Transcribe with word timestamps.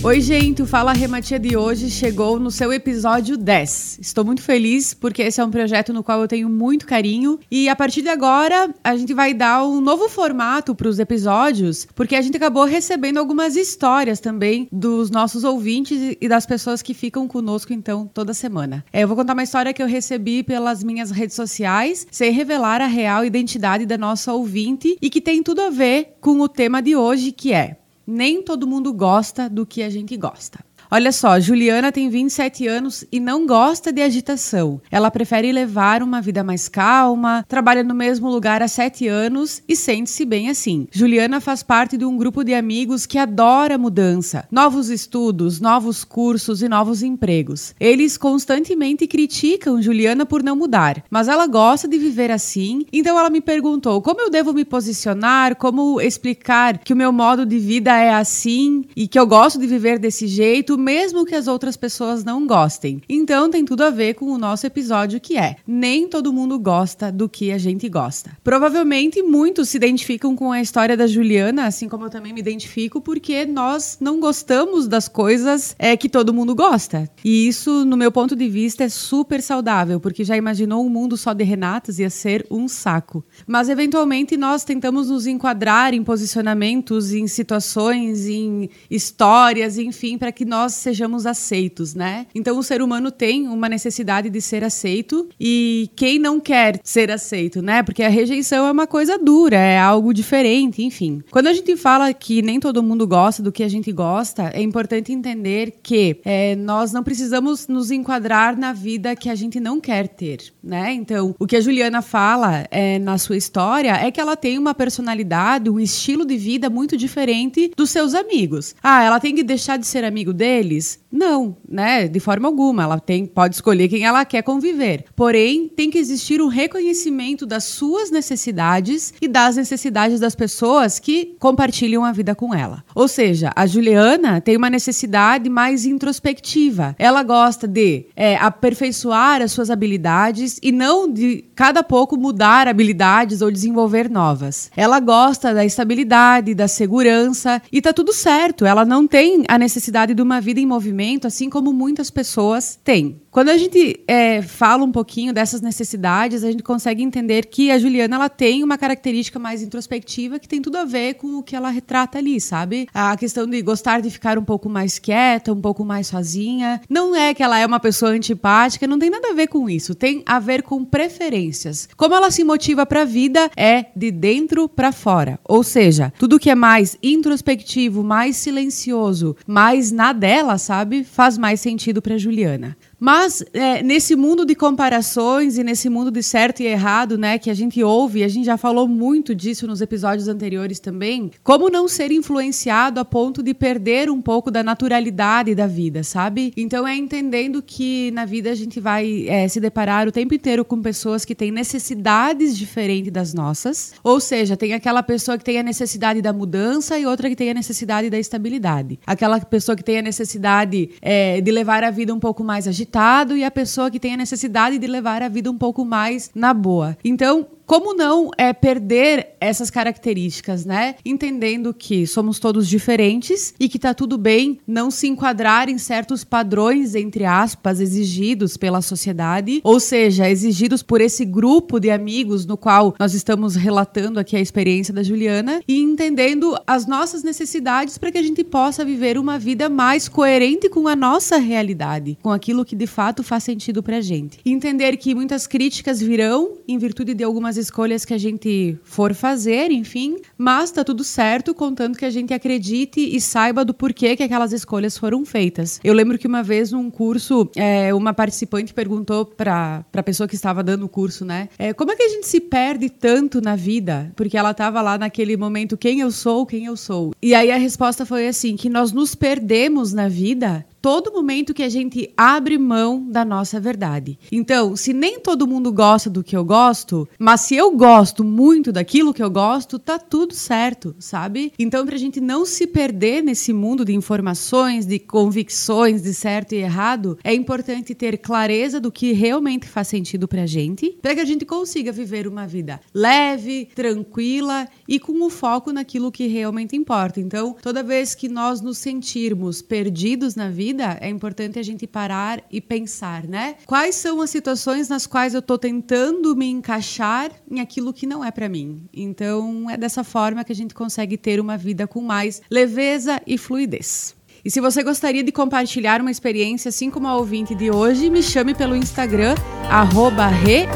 Oi, 0.00 0.20
gente, 0.20 0.62
o 0.62 0.66
Fala 0.66 0.92
Rematia 0.92 1.40
de 1.40 1.56
hoje 1.56 1.90
chegou 1.90 2.38
no 2.38 2.52
seu 2.52 2.72
episódio 2.72 3.36
10. 3.36 3.98
Estou 4.00 4.24
muito 4.24 4.40
feliz 4.40 4.94
porque 4.94 5.22
esse 5.22 5.40
é 5.40 5.44
um 5.44 5.50
projeto 5.50 5.92
no 5.92 6.04
qual 6.04 6.20
eu 6.20 6.28
tenho 6.28 6.48
muito 6.48 6.86
carinho 6.86 7.40
e 7.50 7.68
a 7.68 7.74
partir 7.74 8.02
de 8.02 8.08
agora 8.08 8.72
a 8.82 8.96
gente 8.96 9.12
vai 9.12 9.34
dar 9.34 9.66
um 9.66 9.80
novo 9.80 10.08
formato 10.08 10.72
para 10.72 10.88
os 10.88 11.00
episódios, 11.00 11.84
porque 11.96 12.14
a 12.14 12.22
gente 12.22 12.36
acabou 12.36 12.64
recebendo 12.64 13.18
algumas 13.18 13.56
histórias 13.56 14.20
também 14.20 14.68
dos 14.70 15.10
nossos 15.10 15.42
ouvintes 15.42 16.16
e 16.20 16.28
das 16.28 16.46
pessoas 16.46 16.80
que 16.80 16.94
ficam 16.94 17.26
conosco 17.26 17.72
então 17.72 18.06
toda 18.06 18.32
semana. 18.32 18.84
É, 18.92 19.02
eu 19.02 19.08
vou 19.08 19.16
contar 19.16 19.32
uma 19.32 19.42
história 19.42 19.74
que 19.74 19.82
eu 19.82 19.88
recebi 19.88 20.44
pelas 20.44 20.84
minhas 20.84 21.10
redes 21.10 21.34
sociais, 21.34 22.06
sem 22.08 22.30
revelar 22.30 22.80
a 22.80 22.86
real 22.86 23.24
identidade 23.24 23.84
da 23.84 23.98
nossa 23.98 24.32
ouvinte 24.32 24.96
e 25.02 25.10
que 25.10 25.20
tem 25.20 25.42
tudo 25.42 25.60
a 25.60 25.70
ver 25.70 26.16
com 26.20 26.40
o 26.40 26.48
tema 26.48 26.80
de 26.80 26.94
hoje, 26.94 27.32
que 27.32 27.52
é 27.52 27.77
nem 28.10 28.42
todo 28.42 28.66
mundo 28.66 28.90
gosta 28.90 29.50
do 29.50 29.66
que 29.66 29.82
a 29.82 29.90
gente 29.90 30.16
gosta. 30.16 30.64
Olha 30.90 31.12
só, 31.12 31.38
Juliana 31.38 31.92
tem 31.92 32.08
27 32.08 32.66
anos 32.66 33.04
e 33.12 33.20
não 33.20 33.46
gosta 33.46 33.92
de 33.92 34.00
agitação. 34.00 34.80
Ela 34.90 35.10
prefere 35.10 35.52
levar 35.52 36.02
uma 36.02 36.22
vida 36.22 36.42
mais 36.42 36.66
calma, 36.66 37.44
trabalha 37.46 37.84
no 37.84 37.94
mesmo 37.94 38.30
lugar 38.30 38.62
há 38.62 38.68
7 38.68 39.06
anos 39.06 39.62
e 39.68 39.76
sente-se 39.76 40.24
bem 40.24 40.48
assim. 40.48 40.88
Juliana 40.90 41.42
faz 41.42 41.62
parte 41.62 41.98
de 41.98 42.06
um 42.06 42.16
grupo 42.16 42.42
de 42.42 42.54
amigos 42.54 43.04
que 43.04 43.18
adora 43.18 43.76
mudança, 43.76 44.48
novos 44.50 44.88
estudos, 44.88 45.60
novos 45.60 46.04
cursos 46.04 46.62
e 46.62 46.68
novos 46.70 47.02
empregos. 47.02 47.74
Eles 47.78 48.16
constantemente 48.16 49.06
criticam 49.06 49.82
Juliana 49.82 50.24
por 50.24 50.42
não 50.42 50.56
mudar, 50.56 51.04
mas 51.10 51.28
ela 51.28 51.46
gosta 51.46 51.86
de 51.86 51.98
viver 51.98 52.30
assim, 52.30 52.86
então 52.90 53.18
ela 53.18 53.28
me 53.28 53.42
perguntou 53.42 54.00
como 54.00 54.22
eu 54.22 54.30
devo 54.30 54.54
me 54.54 54.64
posicionar, 54.64 55.54
como 55.56 56.00
explicar 56.00 56.78
que 56.78 56.94
o 56.94 56.96
meu 56.96 57.12
modo 57.12 57.44
de 57.44 57.58
vida 57.58 57.94
é 57.94 58.14
assim 58.14 58.86
e 58.96 59.06
que 59.06 59.18
eu 59.18 59.26
gosto 59.26 59.58
de 59.58 59.66
viver 59.66 59.98
desse 59.98 60.26
jeito 60.26 60.77
mesmo 60.78 61.26
que 61.26 61.34
as 61.34 61.46
outras 61.46 61.76
pessoas 61.76 62.24
não 62.24 62.46
gostem. 62.46 63.02
Então 63.08 63.50
tem 63.50 63.64
tudo 63.64 63.82
a 63.82 63.90
ver 63.90 64.14
com 64.14 64.26
o 64.26 64.38
nosso 64.38 64.66
episódio 64.66 65.20
que 65.20 65.36
é: 65.36 65.56
nem 65.66 66.08
todo 66.08 66.32
mundo 66.32 66.58
gosta 66.58 67.10
do 67.10 67.28
que 67.28 67.52
a 67.52 67.58
gente 67.58 67.88
gosta. 67.88 68.36
Provavelmente 68.42 69.22
muitos 69.22 69.68
se 69.68 69.76
identificam 69.76 70.34
com 70.36 70.52
a 70.52 70.60
história 70.60 70.96
da 70.96 71.06
Juliana, 71.06 71.66
assim 71.66 71.88
como 71.88 72.04
eu 72.04 72.10
também 72.10 72.32
me 72.32 72.40
identifico, 72.40 73.00
porque 73.00 73.44
nós 73.44 73.98
não 74.00 74.20
gostamos 74.20 74.86
das 74.86 75.08
coisas 75.08 75.74
é, 75.78 75.96
que 75.96 76.08
todo 76.08 76.32
mundo 76.32 76.54
gosta. 76.54 77.10
E 77.24 77.48
isso, 77.48 77.84
no 77.84 77.96
meu 77.96 78.12
ponto 78.12 78.36
de 78.36 78.48
vista, 78.48 78.84
é 78.84 78.88
super 78.88 79.42
saudável, 79.42 80.00
porque 80.00 80.24
já 80.24 80.36
imaginou 80.36 80.84
um 80.84 80.88
mundo 80.88 81.16
só 81.16 81.32
de 81.32 81.44
Renatas 81.44 81.98
ia 81.98 82.10
ser 82.10 82.46
um 82.50 82.68
saco. 82.68 83.24
Mas 83.46 83.68
eventualmente 83.68 84.36
nós 84.36 84.64
tentamos 84.64 85.08
nos 85.10 85.26
enquadrar 85.26 85.94
em 85.94 86.02
posicionamentos, 86.02 87.12
em 87.12 87.26
situações, 87.26 88.26
em 88.26 88.70
histórias, 88.90 89.78
enfim, 89.78 90.18
para 90.18 90.32
que 90.32 90.44
nós 90.44 90.67
nós 90.68 90.74
sejamos 90.74 91.24
aceitos, 91.24 91.94
né? 91.94 92.26
Então 92.34 92.58
o 92.58 92.62
ser 92.62 92.82
humano 92.82 93.10
tem 93.10 93.48
uma 93.48 93.70
necessidade 93.70 94.28
de 94.28 94.40
ser 94.42 94.62
aceito 94.62 95.26
e 95.40 95.88
quem 95.96 96.18
não 96.18 96.38
quer 96.38 96.78
ser 96.84 97.10
aceito, 97.10 97.62
né? 97.62 97.82
Porque 97.82 98.02
a 98.02 98.08
rejeição 98.10 98.66
é 98.66 98.70
uma 98.70 98.86
coisa 98.86 99.16
dura, 99.16 99.56
é 99.56 99.78
algo 99.78 100.12
diferente, 100.12 100.84
enfim. 100.84 101.22
Quando 101.30 101.46
a 101.46 101.54
gente 101.54 101.74
fala 101.74 102.12
que 102.12 102.42
nem 102.42 102.60
todo 102.60 102.82
mundo 102.82 103.06
gosta 103.06 103.42
do 103.42 103.50
que 103.50 103.62
a 103.62 103.68
gente 103.68 103.90
gosta, 103.90 104.50
é 104.52 104.60
importante 104.60 105.10
entender 105.10 105.78
que 105.82 106.20
é, 106.22 106.54
nós 106.54 106.92
não 106.92 107.02
precisamos 107.02 107.66
nos 107.66 107.90
enquadrar 107.90 108.58
na 108.58 108.74
vida 108.74 109.16
que 109.16 109.30
a 109.30 109.34
gente 109.34 109.58
não 109.58 109.80
quer 109.80 110.06
ter, 110.06 110.52
né? 110.62 110.92
Então, 110.92 111.34
o 111.38 111.46
que 111.46 111.56
a 111.56 111.60
Juliana 111.62 112.02
fala 112.02 112.66
é, 112.70 112.98
na 112.98 113.16
sua 113.16 113.38
história 113.38 113.92
é 113.92 114.10
que 114.10 114.20
ela 114.20 114.36
tem 114.36 114.58
uma 114.58 114.74
personalidade, 114.74 115.70
um 115.70 115.80
estilo 115.80 116.26
de 116.26 116.36
vida 116.36 116.68
muito 116.68 116.94
diferente 116.94 117.72
dos 117.74 117.88
seus 117.88 118.12
amigos. 118.12 118.74
Ah, 118.82 119.02
ela 119.02 119.18
tem 119.18 119.34
que 119.34 119.42
deixar 119.42 119.78
de 119.78 119.86
ser 119.86 120.04
amigo 120.04 120.34
dele 120.34 120.57
deles? 120.58 121.00
Não, 121.10 121.56
né? 121.66 122.06
De 122.06 122.20
forma 122.20 122.48
alguma. 122.48 122.82
Ela 122.82 123.00
tem, 123.00 123.24
pode 123.24 123.54
escolher 123.54 123.88
quem 123.88 124.04
ela 124.04 124.24
quer 124.24 124.42
conviver. 124.42 125.04
Porém, 125.16 125.68
tem 125.68 125.90
que 125.90 125.98
existir 125.98 126.40
um 126.42 126.48
reconhecimento 126.48 127.46
das 127.46 127.64
suas 127.64 128.10
necessidades 128.10 129.14
e 129.20 129.26
das 129.26 129.56
necessidades 129.56 130.20
das 130.20 130.34
pessoas 130.34 130.98
que 130.98 131.36
compartilham 131.38 132.04
a 132.04 132.12
vida 132.12 132.34
com 132.34 132.54
ela. 132.54 132.84
Ou 132.94 133.08
seja, 133.08 133.50
a 133.56 133.66
Juliana 133.66 134.40
tem 134.40 134.56
uma 134.56 134.68
necessidade 134.68 135.48
mais 135.48 135.86
introspectiva. 135.86 136.94
Ela 136.98 137.22
gosta 137.22 137.66
de 137.66 138.06
é, 138.14 138.36
aperfeiçoar 138.36 139.40
as 139.40 139.52
suas 139.52 139.70
habilidades 139.70 140.58
e 140.62 140.70
não 140.70 141.10
de 141.10 141.44
cada 141.54 141.82
pouco 141.82 142.16
mudar 142.16 142.68
habilidades 142.68 143.40
ou 143.40 143.50
desenvolver 143.50 144.10
novas. 144.10 144.70
Ela 144.76 145.00
gosta 145.00 145.54
da 145.54 145.64
estabilidade, 145.64 146.54
da 146.54 146.68
segurança 146.68 147.62
e 147.72 147.80
tá 147.80 147.92
tudo 147.92 148.12
certo. 148.12 148.66
Ela 148.66 148.84
não 148.84 149.06
tem 149.06 149.44
a 149.48 149.58
necessidade 149.58 150.14
de 150.14 150.22
uma 150.22 150.40
vida 150.40 150.47
em 150.56 150.64
movimento, 150.64 151.26
assim 151.26 151.50
como 151.50 151.72
muitas 151.72 152.10
pessoas 152.10 152.78
têm. 152.82 153.20
Quando 153.38 153.50
a 153.50 153.56
gente 153.56 154.00
é, 154.08 154.42
fala 154.42 154.82
um 154.82 154.90
pouquinho 154.90 155.32
dessas 155.32 155.60
necessidades, 155.60 156.42
a 156.42 156.50
gente 156.50 156.64
consegue 156.64 157.04
entender 157.04 157.46
que 157.46 157.70
a 157.70 157.78
Juliana 157.78 158.16
ela 158.16 158.28
tem 158.28 158.64
uma 158.64 158.76
característica 158.76 159.38
mais 159.38 159.62
introspectiva 159.62 160.40
que 160.40 160.48
tem 160.48 160.60
tudo 160.60 160.76
a 160.76 160.84
ver 160.84 161.14
com 161.14 161.38
o 161.38 161.42
que 161.44 161.54
ela 161.54 161.70
retrata 161.70 162.18
ali, 162.18 162.40
sabe? 162.40 162.88
A 162.92 163.16
questão 163.16 163.46
de 163.46 163.62
gostar 163.62 164.00
de 164.00 164.10
ficar 164.10 164.38
um 164.38 164.44
pouco 164.44 164.68
mais 164.68 164.98
quieta, 164.98 165.52
um 165.52 165.60
pouco 165.60 165.84
mais 165.84 166.08
sozinha. 166.08 166.80
Não 166.90 167.14
é 167.14 167.32
que 167.32 167.40
ela 167.40 167.56
é 167.56 167.64
uma 167.64 167.78
pessoa 167.78 168.10
antipática, 168.10 168.88
não 168.88 168.98
tem 168.98 169.08
nada 169.08 169.28
a 169.28 169.34
ver 169.34 169.46
com 169.46 169.70
isso. 169.70 169.94
Tem 169.94 170.20
a 170.26 170.40
ver 170.40 170.64
com 170.64 170.84
preferências. 170.84 171.88
Como 171.96 172.16
ela 172.16 172.32
se 172.32 172.42
motiva 172.42 172.84
para 172.84 173.02
a 173.02 173.04
vida 173.04 173.48
é 173.56 173.84
de 173.94 174.10
dentro 174.10 174.68
para 174.68 174.90
fora. 174.90 175.38
Ou 175.44 175.62
seja, 175.62 176.12
tudo 176.18 176.40
que 176.40 176.50
é 176.50 176.56
mais 176.56 176.98
introspectivo, 177.00 178.02
mais 178.02 178.36
silencioso, 178.36 179.36
mais 179.46 179.92
na 179.92 180.12
dela, 180.12 180.58
sabe? 180.58 181.04
Faz 181.04 181.38
mais 181.38 181.60
sentido 181.60 182.02
para 182.02 182.18
Juliana. 182.18 182.76
Mas 182.98 183.44
é, 183.52 183.82
nesse 183.82 184.16
mundo 184.16 184.44
de 184.44 184.54
comparações 184.54 185.56
e 185.56 185.62
nesse 185.62 185.88
mundo 185.88 186.10
de 186.10 186.22
certo 186.22 186.60
e 186.60 186.66
errado, 186.66 187.16
né, 187.16 187.38
que 187.38 187.48
a 187.48 187.54
gente 187.54 187.82
ouve, 187.82 188.24
a 188.24 188.28
gente 188.28 188.46
já 188.46 188.56
falou 188.56 188.88
muito 188.88 189.34
disso 189.34 189.66
nos 189.66 189.80
episódios 189.80 190.26
anteriores 190.26 190.80
também, 190.80 191.30
como 191.44 191.70
não 191.70 191.86
ser 191.86 192.10
influenciado 192.10 192.98
a 192.98 193.04
ponto 193.04 193.42
de 193.42 193.54
perder 193.54 194.10
um 194.10 194.20
pouco 194.20 194.50
da 194.50 194.62
naturalidade 194.62 195.54
da 195.54 195.66
vida, 195.66 196.02
sabe? 196.02 196.52
Então 196.56 196.86
é 196.86 196.96
entendendo 196.96 197.62
que 197.62 198.10
na 198.10 198.24
vida 198.24 198.50
a 198.50 198.54
gente 198.54 198.80
vai 198.80 199.26
é, 199.28 199.46
se 199.46 199.60
deparar 199.60 200.08
o 200.08 200.12
tempo 200.12 200.34
inteiro 200.34 200.64
com 200.64 200.82
pessoas 200.82 201.24
que 201.24 201.34
têm 201.34 201.52
necessidades 201.52 202.56
diferentes 202.58 203.12
das 203.12 203.32
nossas, 203.32 203.92
ou 204.02 204.18
seja, 204.18 204.56
tem 204.56 204.72
aquela 204.72 205.02
pessoa 205.02 205.38
que 205.38 205.44
tem 205.44 205.58
a 205.58 205.62
necessidade 205.62 206.20
da 206.20 206.32
mudança 206.32 206.98
e 206.98 207.06
outra 207.06 207.28
que 207.28 207.36
tem 207.36 207.50
a 207.50 207.54
necessidade 207.54 208.10
da 208.10 208.18
estabilidade, 208.18 208.98
aquela 209.06 209.38
pessoa 209.38 209.76
que 209.76 209.84
tem 209.84 209.98
a 209.98 210.02
necessidade 210.02 210.90
é, 211.00 211.40
de 211.40 211.50
levar 211.52 211.84
a 211.84 211.90
vida 211.90 212.12
um 212.12 212.18
pouco 212.18 212.42
mais 212.42 212.66
agitada 212.66 212.87
agitado 212.88 213.36
e 213.36 213.44
a 213.44 213.50
pessoa 213.50 213.90
que 213.90 214.00
tem 214.00 214.14
a 214.14 214.16
necessidade 214.16 214.78
de 214.78 214.86
levar 214.86 215.22
a 215.22 215.28
vida 215.28 215.50
um 215.50 215.58
pouco 215.58 215.84
mais 215.84 216.30
na 216.34 216.54
boa. 216.54 216.96
Então, 217.04 217.46
como 217.68 217.92
não 217.92 218.30
é 218.38 218.54
perder 218.54 219.36
essas 219.38 219.68
características, 219.70 220.64
né? 220.64 220.94
Entendendo 221.04 221.74
que 221.74 222.06
somos 222.06 222.38
todos 222.38 222.66
diferentes 222.66 223.52
e 223.60 223.68
que 223.68 223.78
tá 223.78 223.92
tudo 223.92 224.16
bem 224.16 224.58
não 224.66 224.90
se 224.90 225.06
enquadrar 225.06 225.68
em 225.68 225.76
certos 225.76 226.24
padrões, 226.24 226.94
entre 226.94 227.26
aspas, 227.26 227.78
exigidos 227.78 228.56
pela 228.56 228.80
sociedade, 228.80 229.60
ou 229.62 229.78
seja, 229.78 230.30
exigidos 230.30 230.82
por 230.82 231.02
esse 231.02 231.26
grupo 231.26 231.78
de 231.78 231.90
amigos 231.90 232.46
no 232.46 232.56
qual 232.56 232.94
nós 232.98 233.12
estamos 233.12 233.54
relatando 233.54 234.18
aqui 234.18 234.34
a 234.34 234.40
experiência 234.40 234.94
da 234.94 235.02
Juliana 235.02 235.60
e 235.68 235.78
entendendo 235.78 236.56
as 236.66 236.86
nossas 236.86 237.22
necessidades 237.22 237.98
para 237.98 238.10
que 238.10 238.16
a 238.16 238.22
gente 238.22 238.42
possa 238.42 238.82
viver 238.82 239.18
uma 239.18 239.38
vida 239.38 239.68
mais 239.68 240.08
coerente 240.08 240.70
com 240.70 240.88
a 240.88 240.96
nossa 240.96 241.36
realidade, 241.36 242.16
com 242.22 242.32
aquilo 242.32 242.64
que 242.64 242.74
de 242.74 242.86
fato 242.86 243.22
faz 243.22 243.44
sentido 243.44 243.82
pra 243.82 244.00
gente. 244.00 244.38
entender 244.46 244.96
que 244.96 245.14
muitas 245.14 245.46
críticas 245.46 246.00
virão 246.00 246.52
em 246.66 246.78
virtude 246.78 247.12
de 247.12 247.22
algumas 247.22 247.57
escolhas 247.58 248.04
que 248.04 248.14
a 248.14 248.18
gente 248.18 248.78
for 248.82 249.12
fazer, 249.12 249.70
enfim, 249.70 250.16
mas 250.36 250.70
tá 250.70 250.82
tudo 250.82 251.04
certo, 251.04 251.54
contando 251.54 251.98
que 251.98 252.04
a 252.04 252.10
gente 252.10 252.32
acredite 252.32 253.00
e 253.00 253.20
saiba 253.20 253.64
do 253.64 253.74
porquê 253.74 254.16
que 254.16 254.22
aquelas 254.22 254.52
escolhas 254.52 254.96
foram 254.96 255.24
feitas. 255.24 255.80
Eu 255.84 255.92
lembro 255.92 256.18
que 256.18 256.26
uma 256.26 256.42
vez 256.42 256.72
num 256.72 256.90
curso, 256.90 257.50
é, 257.56 257.92
uma 257.92 258.14
participante 258.14 258.72
perguntou 258.72 259.26
para 259.26 259.84
a 259.92 260.02
pessoa 260.02 260.26
que 260.28 260.34
estava 260.34 260.62
dando 260.62 260.84
o 260.84 260.88
curso, 260.88 261.24
né? 261.24 261.48
É, 261.58 261.72
como 261.72 261.92
é 261.92 261.96
que 261.96 262.02
a 262.02 262.08
gente 262.08 262.26
se 262.26 262.40
perde 262.40 262.88
tanto 262.88 263.40
na 263.40 263.56
vida? 263.56 264.12
Porque 264.16 264.38
ela 264.38 264.52
estava 264.52 264.80
lá 264.80 264.96
naquele 264.96 265.36
momento, 265.36 265.76
quem 265.76 266.00
eu 266.00 266.10
sou, 266.10 266.46
quem 266.46 266.66
eu 266.66 266.76
sou. 266.76 267.12
E 267.20 267.34
aí 267.34 267.50
a 267.50 267.56
resposta 267.56 268.06
foi 268.06 268.28
assim: 268.28 268.56
que 268.56 268.70
nós 268.70 268.92
nos 268.92 269.14
perdemos 269.14 269.92
na 269.92 270.08
vida 270.08 270.64
todo 270.80 271.12
momento 271.12 271.54
que 271.54 271.62
a 271.62 271.68
gente 271.68 272.12
abre 272.16 272.58
mão 272.58 273.08
da 273.08 273.24
nossa 273.24 273.60
verdade. 273.60 274.18
Então, 274.30 274.76
se 274.76 274.92
nem 274.92 275.20
todo 275.20 275.46
mundo 275.46 275.72
gosta 275.72 276.08
do 276.08 276.22
que 276.22 276.36
eu 276.36 276.44
gosto, 276.44 277.08
mas 277.18 277.42
se 277.42 277.54
eu 277.54 277.70
gosto 277.72 278.22
muito 278.24 278.72
daquilo 278.72 279.12
que 279.12 279.22
eu 279.22 279.30
gosto, 279.30 279.78
tá 279.78 279.98
tudo 279.98 280.34
certo, 280.34 280.94
sabe? 280.98 281.52
Então, 281.58 281.84
pra 281.84 281.96
gente 281.96 282.20
não 282.20 282.44
se 282.44 282.66
perder 282.66 283.22
nesse 283.22 283.52
mundo 283.52 283.84
de 283.84 283.94
informações, 283.94 284.86
de 284.86 284.98
convicções 284.98 286.02
de 286.02 286.14
certo 286.14 286.54
e 286.54 286.58
errado, 286.58 287.18
é 287.24 287.34
importante 287.34 287.94
ter 287.94 288.18
clareza 288.18 288.80
do 288.80 288.92
que 288.92 289.12
realmente 289.12 289.66
faz 289.66 289.88
sentido 289.88 290.28
pra 290.28 290.46
gente, 290.46 290.96
para 291.02 291.14
que 291.14 291.20
a 291.20 291.24
gente 291.24 291.44
consiga 291.44 291.92
viver 291.92 292.26
uma 292.26 292.46
vida 292.46 292.80
leve, 292.94 293.68
tranquila 293.74 294.68
e 294.86 294.98
com 294.98 295.24
o 295.24 295.30
foco 295.30 295.72
naquilo 295.72 296.12
que 296.12 296.26
realmente 296.26 296.76
importa. 296.76 297.20
Então, 297.20 297.56
toda 297.60 297.82
vez 297.82 298.14
que 298.14 298.28
nós 298.28 298.60
nos 298.60 298.78
sentirmos 298.78 299.60
perdidos 299.60 300.34
na 300.34 300.48
vida, 300.48 300.67
é 301.00 301.08
importante 301.08 301.58
a 301.58 301.62
gente 301.62 301.86
parar 301.86 302.42
e 302.50 302.60
pensar, 302.60 303.24
né? 303.24 303.56
Quais 303.66 303.94
são 303.94 304.20
as 304.20 304.30
situações 304.30 304.88
nas 304.88 305.06
quais 305.06 305.34
eu 305.34 305.42
tô 305.42 305.58
tentando 305.58 306.34
me 306.36 306.46
encaixar 306.46 307.30
em 307.50 307.60
aquilo 307.60 307.92
que 307.92 308.06
não 308.06 308.24
é 308.24 308.30
para 308.30 308.48
mim? 308.48 308.88
Então, 308.92 309.70
é 309.70 309.76
dessa 309.76 310.04
forma 310.04 310.44
que 310.44 310.52
a 310.52 310.56
gente 310.56 310.74
consegue 310.74 311.16
ter 311.16 311.40
uma 311.40 311.56
vida 311.56 311.86
com 311.86 312.00
mais 312.00 312.42
leveza 312.50 313.20
e 313.26 313.38
fluidez. 313.38 314.16
E 314.44 314.50
se 314.50 314.60
você 314.60 314.82
gostaria 314.82 315.22
de 315.22 315.32
compartilhar 315.32 316.00
uma 316.00 316.10
experiência 316.10 316.68
assim 316.68 316.90
como 316.90 317.08
a 317.08 317.16
ouvinte 317.16 317.54
de 317.54 317.70
hoje, 317.70 318.08
me 318.08 318.22
chame 318.22 318.54
pelo 318.54 318.76
Instagram, 318.76 319.34
arroba 319.68 320.26
re, 320.28 320.66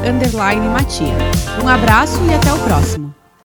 Um 1.63 1.69
abraço 1.69 2.19
e 2.25 2.35
até 2.35 2.53
o 2.53 2.59
próximo. 2.65 3.22